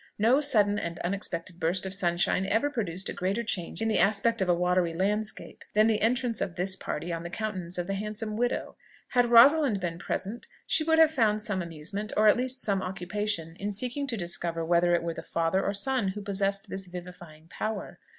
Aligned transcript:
No 0.17 0.41
sudden 0.41 0.79
and 0.79 0.97
unexpected 1.01 1.59
burst 1.59 1.85
of 1.85 1.93
sunshine 1.93 2.47
ever 2.47 2.71
produced 2.71 3.07
a 3.07 3.13
greater 3.13 3.43
change 3.43 3.83
in 3.83 3.87
the 3.87 3.99
aspect 3.99 4.41
of 4.41 4.49
a 4.49 4.53
watery 4.55 4.95
landscape, 4.95 5.63
than 5.75 5.85
the 5.85 6.01
entrance 6.01 6.41
of 6.41 6.55
this 6.55 6.75
party 6.75 7.13
on 7.13 7.21
the 7.21 7.29
countenance 7.29 7.77
of 7.77 7.85
the 7.85 7.93
handsome 7.93 8.35
widow. 8.35 8.75
Had 9.09 9.27
Rosalind 9.29 9.79
been 9.79 9.99
present, 9.99 10.47
she 10.65 10.83
would 10.83 10.97
have 10.97 11.11
found 11.11 11.39
some 11.43 11.61
amusement, 11.61 12.11
or 12.17 12.27
at 12.27 12.35
least 12.35 12.63
some 12.63 12.81
occupation, 12.81 13.55
in 13.57 13.71
seeking 13.71 14.07
to 14.07 14.17
discover 14.17 14.65
whether 14.65 14.95
it 14.95 15.03
were 15.03 15.13
the 15.13 15.21
father 15.21 15.63
or 15.63 15.71
son 15.71 16.07
who 16.07 16.21
possessed 16.23 16.67
this 16.67 16.87
vivifying 16.87 17.47
power. 17.47 17.99